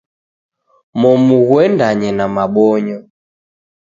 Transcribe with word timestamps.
Momu 0.99 1.35
ghuendanye 1.47 2.09
na 2.17 2.25
mabonyo. 2.35 2.97